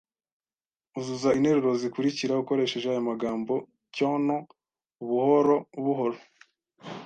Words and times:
Uzuza 0.99 1.29
interuro 1.37 1.71
zikurikira 1.81 2.39
ukoresheje 2.43 2.87
aya 2.89 3.09
magambo: 3.09 3.53
cyono, 3.95 4.35
buhorobuhoro, 5.05 6.19